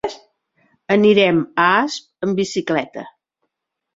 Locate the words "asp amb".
1.83-2.41